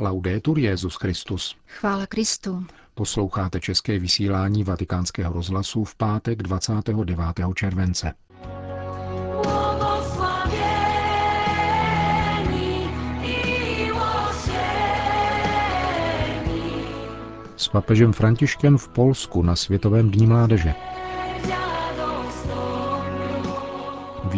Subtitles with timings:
[0.00, 1.56] Laudetur Jezus Christus.
[1.66, 2.66] Chvála Kristu.
[2.94, 7.18] Posloucháte české vysílání Vatikánského rozhlasu v pátek 29.
[7.54, 8.12] července.
[17.56, 20.74] S papežem Františkem v Polsku na Světovém dní mládeže.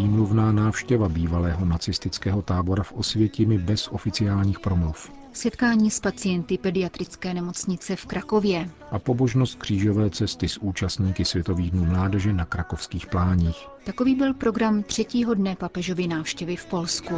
[0.00, 5.12] Výmluvná návštěva bývalého nacistického tábora v Osvětimi bez oficiálních promluv.
[5.32, 8.70] Setkání s pacienty pediatrické nemocnice v Krakově.
[8.90, 13.66] A pobožnost křížové cesty s účastníky Světových dnů mládeže na krakovských pláních.
[13.84, 17.14] Takový byl program třetího dne papežovy návštěvy v Polsku.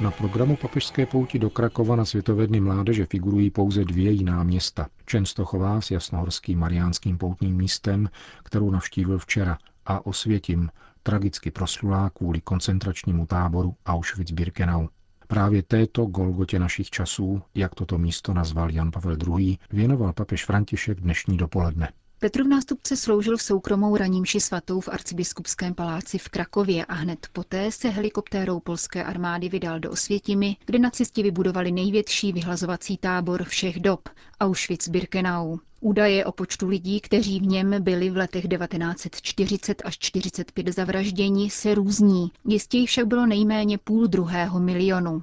[0.00, 4.86] Na programu papežské pouti do Krakova na Světové dny mládeže figurují pouze dvě jiná města.
[5.06, 8.10] Čenstochová s jasnohorským mariánským poutním místem,
[8.44, 10.70] kterou navštívil včera, a Osvětim,
[11.02, 14.88] tragicky proslulá kvůli koncentračnímu táboru Auschwitz-Birkenau.
[15.26, 21.00] Právě této Golgotě našich časů, jak toto místo nazval Jan Pavel II., věnoval papež František
[21.00, 21.92] dnešní dopoledne.
[22.18, 27.88] Petrův nástupce sloužil soukromou ranímši svatou v arcibiskupském paláci v Krakově a hned poté se
[27.88, 34.08] helikoptérou polské armády vydal do Osvětimi, kde nacisti vybudovali největší vyhlazovací tábor všech dob
[34.40, 35.58] Auschwitz-Birkenau.
[35.80, 41.74] Údaje o počtu lidí, kteří v něm byli v letech 1940 až 45 zavražděni, se
[41.74, 42.30] různí.
[42.48, 45.22] Jistě však bylo nejméně půl druhého milionu.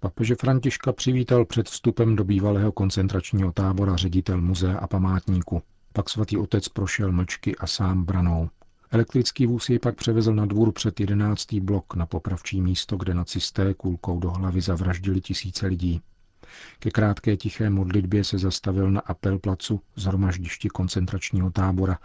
[0.00, 5.62] Papeže Františka přivítal před vstupem do bývalého koncentračního tábora ředitel muzea a památníku.
[5.92, 8.50] Pak svatý otec prošel mlčky a sám branou.
[8.90, 13.74] Elektrický vůz jej pak převezl na dvůr před jedenáctý blok na popravčí místo, kde nacisté
[13.74, 16.00] kulkou do hlavy zavraždili tisíce lidí.
[16.78, 21.98] Ke krátké tiché modlitbě se zastavil na apel placu zhromaždišti koncentračního tábora,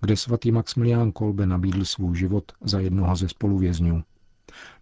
[0.00, 4.02] kde svatý Maximilián Kolbe nabídl svůj život za jednoho ze spoluvězňů.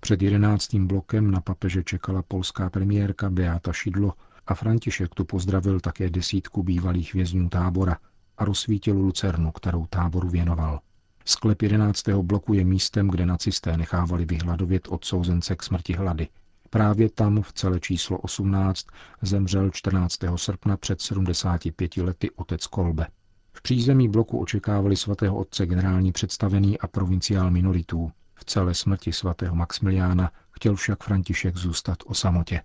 [0.00, 4.12] Před jedenáctým blokem na papeže čekala polská premiérka Beata Šidlo
[4.47, 7.97] a František tu pozdravil také desítku bývalých vězňů tábora,
[8.38, 10.81] a rozsvítil lucernu, kterou táboru věnoval.
[11.25, 12.09] Sklep 11.
[12.09, 16.28] bloku je místem, kde nacisté nechávali vyhladovět odsouzence k smrti hlady.
[16.71, 18.87] Právě tam v celé číslo 18
[19.22, 20.19] zemřel 14.
[20.37, 23.06] srpna před 75 lety otec Kolbe.
[23.53, 28.12] V přízemí bloku očekávali svatého otce generální představený a provinciál minoritů.
[28.34, 32.62] V celé smrti svatého Maximiliána chtěl však František zůstat o samotě.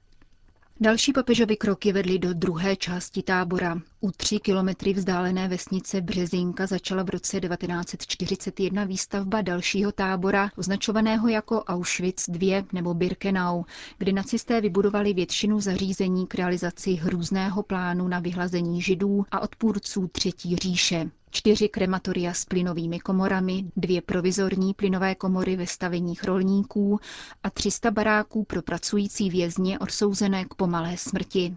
[0.84, 3.82] Další papežovy kroky vedly do druhé části tábora.
[4.02, 11.64] U tři kilometry vzdálené vesnice Březinka začala v roce 1941 výstavba dalšího tábora, označovaného jako
[11.64, 13.64] Auschwitz II nebo Birkenau,
[13.98, 20.56] kde nacisté vybudovali většinu zařízení k realizaci hrůzného plánu na vyhlazení židů a odpůrců Třetí
[20.56, 27.00] říše čtyři krematoria s plynovými komorami, dvě provizorní plynové komory ve staveních rolníků
[27.44, 31.56] a 300 baráků pro pracující vězně odsouzené k pomalé smrti.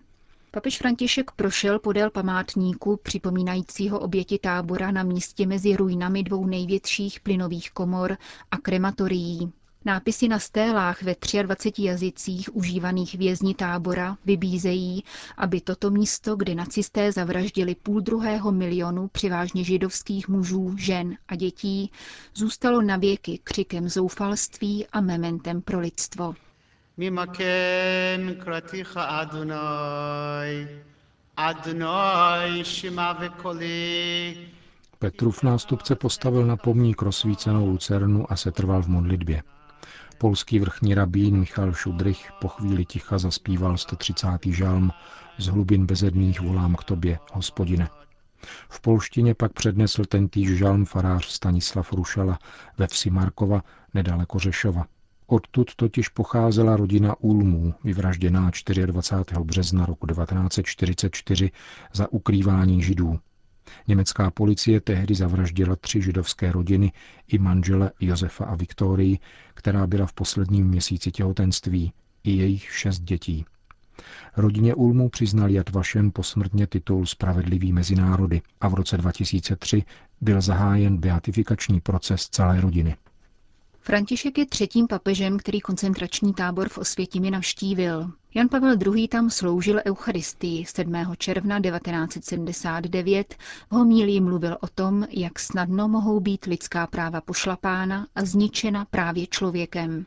[0.51, 7.71] Papež František prošel podél památníku připomínajícího oběti tábora na místě mezi ruinami dvou největších plynových
[7.71, 8.17] komor
[8.51, 9.53] a krematorií.
[9.87, 15.05] Nápisy na stélách ve 23 jazycích užívaných vězni tábora vybízejí,
[15.37, 21.91] aby toto místo, kde nacisté zavraždili půl druhého milionu převážně židovských mužů, žen a dětí,
[22.35, 26.35] zůstalo navěky křikem zoufalství a mementem pro lidstvo.
[34.99, 39.43] Petrův nástupce postavil na pomník rozsvícenou lucernu a setrval v modlitbě.
[40.19, 44.29] Polský vrchní rabín Michal Šudrych po chvíli ticha zaspíval 130.
[44.47, 44.91] žalm
[45.39, 47.89] z hlubin bezedných volám k tobě, hospodine.
[48.69, 52.39] V polštině pak přednesl tentýž žalm farář Stanislav Rušala
[52.79, 53.63] ve vsi Markova
[53.95, 54.87] nedaleko Řešova.
[55.27, 58.51] Odtud totiž pocházela rodina Ulmů, vyvražděná
[58.87, 59.45] 24.
[59.45, 61.51] března roku 1944
[61.93, 63.19] za ukrývání židů.
[63.89, 66.93] Německá policie tehdy zavraždila tři židovské rodiny
[67.29, 69.19] i manžele Josefa a Viktorii,
[69.55, 71.93] která byla v posledním měsíci těhotenství,
[72.25, 73.45] i jejich šest dětí.
[74.37, 79.83] Rodině Ulmu přiznal Jad Vašem posmrtně titul Spravedlivý mezinárody a v roce 2003
[80.21, 82.97] byl zahájen beatifikační proces celé rodiny.
[83.87, 88.11] František je třetím papežem, který koncentrační tábor v Osvětimi navštívil.
[88.35, 89.09] Jan Pavel II.
[89.09, 90.95] tam sloužil Eucharistii 7.
[91.19, 93.35] června 1979.
[93.71, 99.27] V homílii mluvil o tom, jak snadno mohou být lidská práva pošlapána a zničena právě
[99.27, 100.07] člověkem.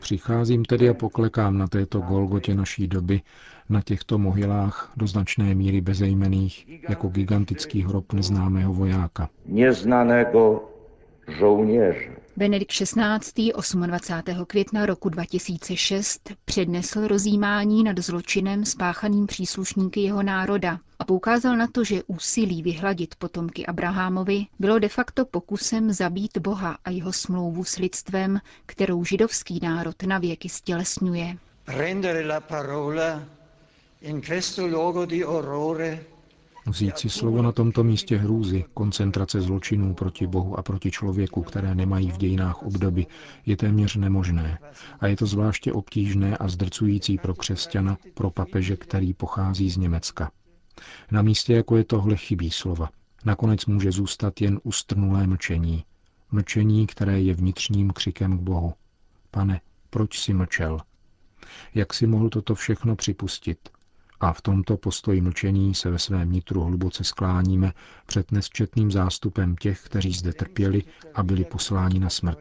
[0.00, 3.20] Přicházím tedy a poklekám na této Golgotě naší doby,
[3.68, 9.28] na těchto mohylách do značné míry bezejmených, jako gigantický hrob neznámého vojáka.
[9.46, 10.70] Neznaného
[11.28, 12.23] żołnierze.
[12.36, 13.52] Benedikt XVI.
[13.86, 14.44] 28.
[14.46, 21.84] května roku 2006 přednesl rozjímání nad zločinem spáchaným příslušníky jeho národa a poukázal na to,
[21.84, 27.76] že úsilí vyhladit potomky Abrahamovi bylo de facto pokusem zabít Boha a jeho smlouvu s
[27.76, 31.36] lidstvem, kterou židovský národ navěky stělesňuje.
[31.64, 33.22] Prendere la parola
[34.00, 36.04] in questo luogo di orrore
[36.66, 41.74] Vzít si slovo na tomto místě hrůzy, koncentrace zločinů proti Bohu a proti člověku, které
[41.74, 43.06] nemají v dějinách obdoby,
[43.46, 44.58] je téměř nemožné.
[45.00, 50.30] A je to zvláště obtížné a zdrcující pro křesťana, pro papeže, který pochází z Německa.
[51.10, 52.90] Na místě, jako je tohle, chybí slova.
[53.24, 55.84] Nakonec může zůstat jen ustrnulé mlčení.
[56.32, 58.74] Mlčení, které je vnitřním křikem k Bohu.
[59.30, 60.80] Pane, proč si mlčel?
[61.74, 63.58] Jak si mohl toto všechno připustit?
[64.20, 67.72] A v tomto postoji mlčení se ve svém nitru hluboce skláníme
[68.06, 70.82] před nesčetným zástupem těch, kteří zde trpěli
[71.14, 72.38] a byli posláni na smrt.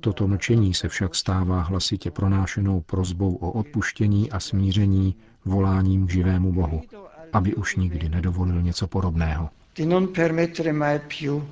[0.00, 5.14] Toto mlčení se však stává hlasitě pronášenou prozbou o odpuštění a smíření
[5.44, 6.82] voláním k živému Bohu,
[7.32, 9.50] aby už nikdy nedovolil něco podobného.
[9.76, 11.42] di non permettere mai più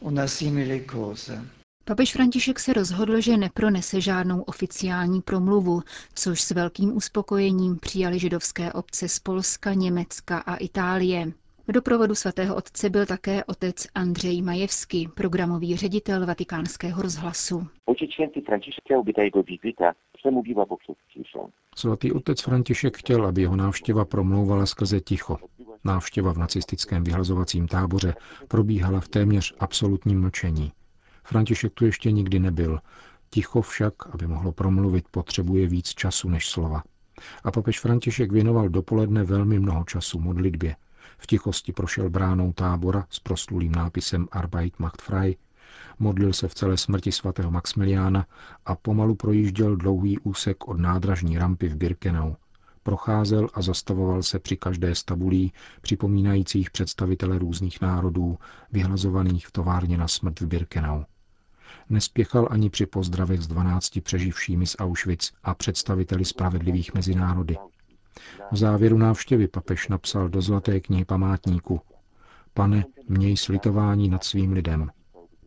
[0.00, 1.61] una simile cosa.
[1.92, 5.80] Papež František se rozhodl, že nepronese žádnou oficiální promluvu,
[6.14, 11.32] což s velkým uspokojením přijali židovské obce z Polska, Německa a Itálie.
[11.68, 17.66] V doprovodu svatého otce byl také otec Andřej Majevský, programový ředitel vatikánského rozhlasu.
[17.86, 17.94] Ta
[21.12, 21.38] ciszę.
[21.76, 25.36] Svatý otec František chtěl, aby jeho návštěva promlouvala skrze ticho.
[25.84, 28.14] Návštěva v nacistickém vyhlazovacím táboře
[28.48, 30.72] probíhala v téměř absolutním mlčení.
[31.24, 32.80] František tu ještě nikdy nebyl.
[33.30, 36.82] Ticho však, aby mohlo promluvit, potřebuje víc času než slova.
[37.44, 40.76] A papež František věnoval dopoledne velmi mnoho času modlitbě.
[41.18, 45.36] V tichosti prošel bránou tábora s proslulým nápisem Arbeit macht frei,
[45.98, 48.26] modlil se v celé smrti svatého Maximiliána
[48.66, 52.34] a pomalu projížděl dlouhý úsek od nádražní rampy v Birkenau.
[52.82, 58.38] Procházel a zastavoval se při každé z tabulí, připomínajících představitele různých národů,
[58.72, 61.02] vyhlazovaných v továrně na smrt v Birkenau.
[61.90, 67.56] Nespěchal ani při pozdravech s dvanácti přeživšími z Auschwitz a představiteli spravedlivých mezinárody.
[68.52, 71.80] V závěru návštěvy papež napsal do Zlaté knihy památníku
[72.54, 74.90] Pane, měj slitování nad svým lidem.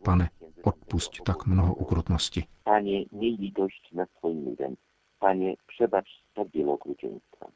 [0.04, 0.30] Pane,
[0.62, 2.44] odpusť tak mnoho ukrutnosti.
[2.64, 4.74] Panie, miej litość nad swoim ludem.
[5.18, 7.46] Panie, przebacz tak okrucieństwa.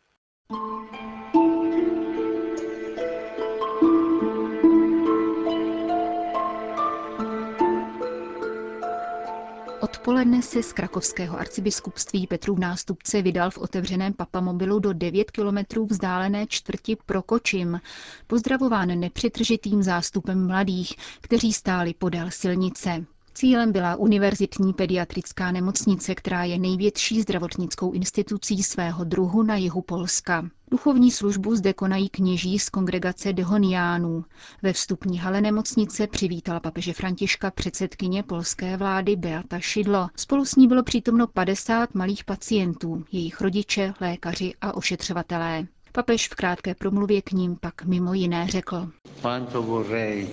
[10.00, 16.46] Odpoledne se z krakovského arcibiskupství Petrův nástupce vydal v otevřeném papamobilu do 9 kilometrů vzdálené
[16.46, 17.80] čtvrti Prokočim,
[18.26, 23.04] pozdravován nepřetržitým zástupem mladých, kteří stáli podél silnice.
[23.34, 30.48] Cílem byla univerzitní pediatrická nemocnice, která je největší zdravotnickou institucí svého druhu na jihu Polska.
[30.70, 34.24] Duchovní službu zde konají kněží z kongregace Dehoniánů.
[34.62, 40.08] Ve vstupní hale nemocnice přivítala papeže Františka předsedkyně polské vlády Beata Šidlo.
[40.16, 45.66] Spolu s ní bylo přítomno 50 malých pacientů, jejich rodiče, lékaři a ošetřovatelé.
[45.92, 48.88] Papež v krátké promluvě k ním pak mimo jiné řekl.
[49.20, 50.28] Quanto vorrei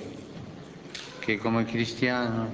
[1.25, 2.51] che come cristiano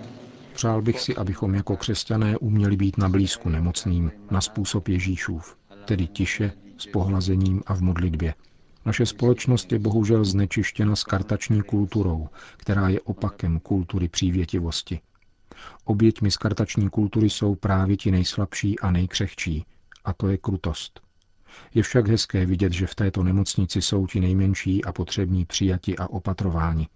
[0.54, 6.08] Přál bych si, abychom jako křesťané uměli být na blízku nemocným, na způsob Ježíšův, tedy
[6.08, 8.34] tiše, s pohlazením a v modlitbě.
[8.86, 15.00] Naše společnost je bohužel znečištěna skartační kulturou, která je opakem kultury přívětivosti.
[15.86, 19.66] Oběťmi skartační kultury jsou právě ti nejslabší a nejkřehčí,
[20.06, 21.02] a to je krutost.
[21.74, 26.08] Je však hezké vidět, že v této nemocnici jsou ti nejmenší a potřební přijati a
[26.08, 26.88] opatrováni.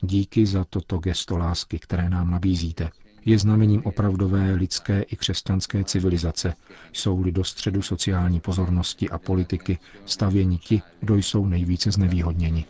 [0.00, 2.90] Díky za toto gesto lásky, které nám nabízíte.
[3.24, 6.54] Je znamením opravdové lidské i křesťanské civilizace,
[6.92, 12.64] jsou-li do středu sociální pozornosti a politiky stavěni ti, kdo jsou nejvíce znevýhodněni.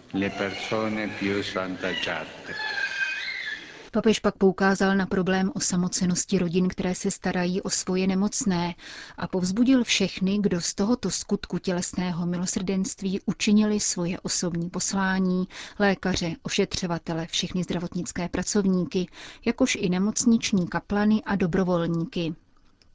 [3.92, 8.74] Papež pak poukázal na problém osamocenosti rodin, které se starají o svoje nemocné
[9.18, 17.26] a povzbudil všechny, kdo z tohoto skutku tělesného milosrdenství učinili svoje osobní poslání, lékaře, ošetřovatele,
[17.26, 19.06] všechny zdravotnické pracovníky,
[19.44, 22.34] jakož i nemocniční kaplany a dobrovolníky.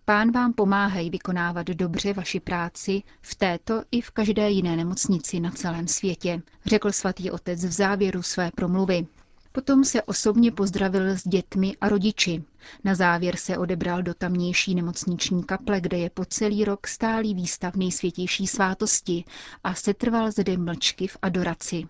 [0.06, 5.52] Pán vám pomáhají vykonávat dobře vaši práci v této i v každé jiné nemocnici na
[5.52, 9.08] celém světě, řekl svatý otec v závěru své promluvy.
[9.56, 12.44] Potom se osobně pozdravil s dětmi a rodiči.
[12.84, 17.76] Na závěr se odebral do tamnější nemocniční kaple, kde je po celý rok stálý výstav
[17.76, 19.24] nejsvětější svátosti
[19.64, 21.88] a setrval zde mlčky v adoraci.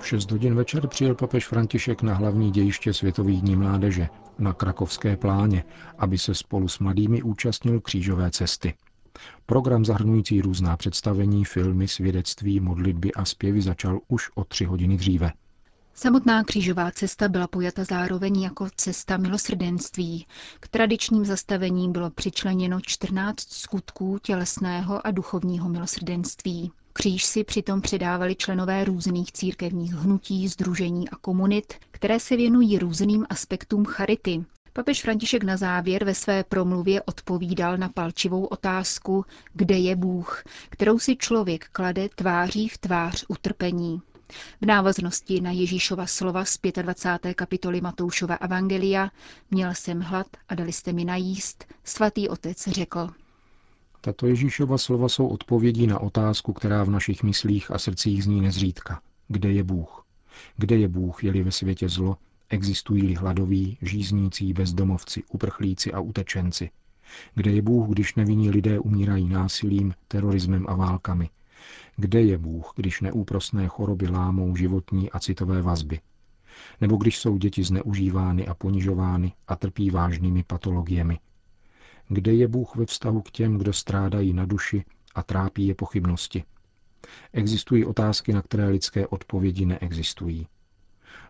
[0.00, 5.16] V 6 hodin večer přijel papež František na hlavní dějiště Světových dní mládeže na Krakovské
[5.16, 5.64] pláně,
[5.98, 8.74] aby se spolu s mladými účastnil křížové cesty.
[9.46, 15.32] Program zahrnující různá představení, filmy, svědectví, modlitby a zpěvy začal už o tři hodiny dříve.
[15.94, 20.26] Samotná křížová cesta byla pojata zároveň jako cesta milosrdenství.
[20.60, 26.72] K tradičním zastavením bylo přičleněno 14 skutků tělesného a duchovního milosrdenství.
[26.92, 33.26] Kříž si přitom předávali členové různých církevních hnutí, združení a komunit, které se věnují různým
[33.30, 34.44] aspektům charity.
[34.78, 40.98] Papež František na závěr ve své promluvě odpovídal na palčivou otázku, kde je Bůh, kterou
[40.98, 44.02] si člověk klade tváří v tvář utrpení.
[44.60, 47.34] V návaznosti na Ježíšova slova z 25.
[47.34, 49.10] kapitoly Matoušova Evangelia
[49.50, 53.10] Měl jsem hlad a dali jste mi najíst, svatý otec řekl.
[54.00, 59.00] Tato Ježíšova slova jsou odpovědí na otázku, která v našich myslích a srdcích zní nezřídka.
[59.28, 60.04] Kde je Bůh?
[60.56, 62.16] Kde je Bůh, je-li ve světě zlo,
[62.48, 66.70] existují-li hladoví, žíznící, bezdomovci, uprchlíci a utečenci?
[67.34, 71.30] Kde je Bůh, když nevinní lidé umírají násilím, terorismem a válkami?
[71.96, 76.00] Kde je Bůh, když neúprosné choroby lámou životní a citové vazby?
[76.80, 81.18] Nebo když jsou děti zneužívány a ponižovány a trpí vážnými patologiemi?
[82.08, 86.44] Kde je Bůh ve vztahu k těm, kdo strádají na duši a trápí je pochybnosti?
[87.32, 90.46] Existují otázky, na které lidské odpovědi neexistují.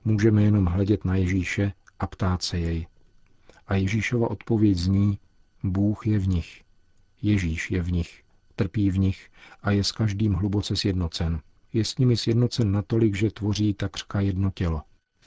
[0.09, 2.87] Můžeme jenom hledět na Ježíše a ptát se jej.
[3.67, 5.19] A Ježíšova odpověď zní,
[5.63, 6.63] Bůh je v nich.
[7.23, 8.23] Ježíš je v nich
[8.59, 9.31] trpí v nich
[9.63, 11.41] a je s každým hluboce sjednocen.
[11.73, 14.83] Je s nimi sjednocen natolik, že tvoří takřka jedno tělo.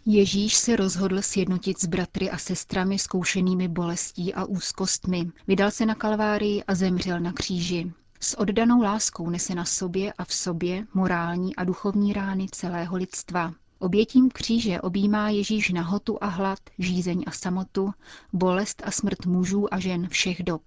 [0.06, 5.32] Ježíš se rozhodl sjednotit s bratry a sestrami zkoušenými bolestí a úzkostmi.
[5.48, 7.92] Vydal se na kalvárii a zemřel na kříži.
[8.20, 13.54] S oddanou láskou nese na sobě a v sobě morální a duchovní rány celého lidstva.
[13.82, 17.92] Obětím kříže objímá Ježíš nahotu a hlad, žízeň a samotu,
[18.34, 20.62] bolest a smrt mužů a žen všech dob,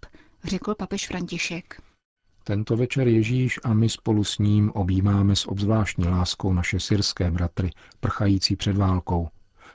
[0.45, 1.83] řekl papež František.
[2.45, 7.71] Tento večer Ježíš a my spolu s ním objímáme s obzvláštní láskou naše syrské bratry,
[8.01, 9.29] prchající před válkou.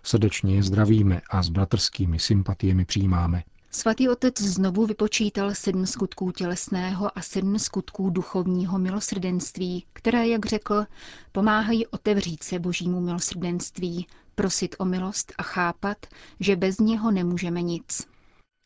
[0.03, 3.43] Srdečně je zdravíme a s bratrskými sympatiemi přijímáme.
[3.71, 10.85] Svatý otec znovu vypočítal sedm skutků tělesného a sedm skutků duchovního milosrdenství, které, jak řekl,
[11.31, 15.97] pomáhají otevřít se božímu milosrdenství, prosit o milost a chápat,
[16.39, 18.07] že bez něho nemůžeme nic.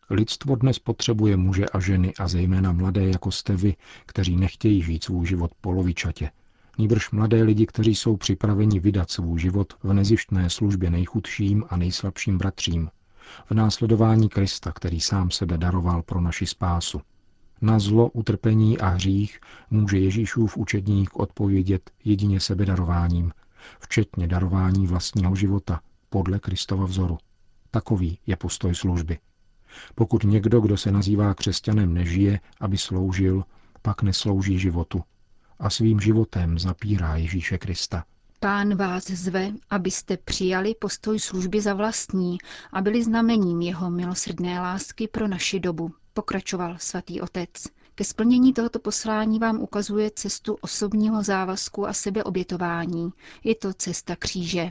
[0.09, 5.03] Lidstvo dnes potřebuje muže a ženy a zejména mladé jako jste vy, kteří nechtějí žít
[5.03, 6.31] svůj život polovičatě.
[6.77, 12.37] Nýbrž mladé lidi, kteří jsou připraveni vydat svůj život v nezištné službě nejchudším a nejslabším
[12.37, 12.89] bratřím,
[13.45, 17.01] v následování Krista, který sám sebe daroval pro naši spásu.
[17.61, 23.31] Na zlo, utrpení a hřích může Ježíšův učedník odpovědět jedině sebedarováním,
[23.79, 27.17] včetně darování vlastního života podle Kristova vzoru.
[27.71, 29.19] Takový je postoj služby.
[29.95, 33.43] Pokud někdo, kdo se nazývá křesťanem, nežije, aby sloužil,
[33.81, 35.03] pak neslouží životu
[35.59, 38.03] a svým životem zapírá Ježíše Krista.
[38.43, 42.37] Pán vás zve, abyste přijali postoj služby za vlastní
[42.73, 47.49] a byli znamením jeho milosrdné lásky pro naši dobu, pokračoval svatý otec.
[47.95, 53.09] Ke splnění tohoto poslání vám ukazuje cestu osobního závazku a sebeobětování.
[53.43, 54.69] Je to cesta kříže.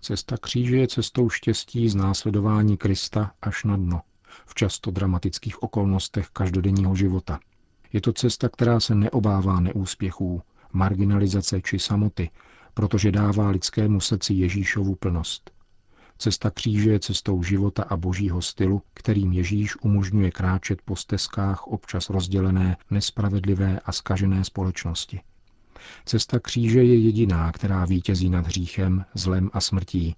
[0.00, 4.00] Cesta kříže je cestou štěstí z následování Krista až na dno
[4.46, 7.40] v často dramatických okolnostech každodenního života.
[7.92, 12.30] Je to cesta, která se neobává neúspěchů, marginalizace či samoty,
[12.74, 15.50] protože dává lidskému srdci Ježíšovu plnost.
[16.18, 22.10] Cesta kříže je cestou života a božího stylu, kterým Ježíš umožňuje kráčet po stezkách občas
[22.10, 25.20] rozdělené, nespravedlivé a skažené společnosti.
[26.04, 30.16] Cesta kříže je jediná, která vítězí nad hříchem, zlem a smrtí,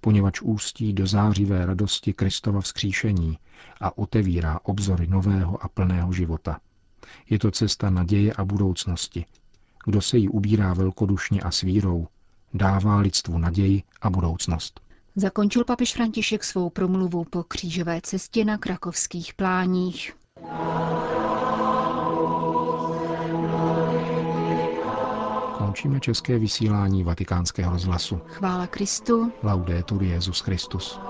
[0.00, 3.38] poněvadž ústí do zářivé radosti Kristova vzkříšení
[3.80, 6.60] a otevírá obzory nového a plného života.
[7.30, 9.24] Je to cesta naděje a budoucnosti.
[9.84, 12.06] Kdo se jí ubírá velkodušně a svírou,
[12.54, 14.80] dává lidstvu naději a budoucnost.
[15.16, 20.16] Zakončil papež František svou promluvu po křížové cestě na krakovských pláních.
[25.58, 28.20] Končíme české vysílání vatikánského rozhlasu.
[28.26, 29.32] Chvála Kristu.
[29.42, 31.00] Laudetur Jezus Christus.